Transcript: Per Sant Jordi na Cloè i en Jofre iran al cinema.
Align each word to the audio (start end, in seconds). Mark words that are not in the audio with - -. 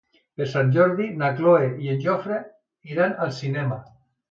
Per 0.39 0.45
Sant 0.53 0.71
Jordi 0.77 1.09
na 1.19 1.29
Cloè 1.41 1.69
i 1.85 1.93
en 1.93 2.03
Jofre 2.07 2.41
iran 2.95 3.17
al 3.29 3.39
cinema. 3.45 3.81